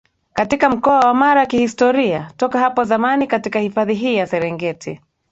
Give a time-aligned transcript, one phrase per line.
[0.33, 5.01] katika Mkoa wa Mara Kihistoria toka hapo zamani katika hifadhi hii ya Serengeti